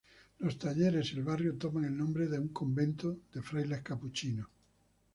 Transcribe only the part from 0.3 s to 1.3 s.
Los talleres y el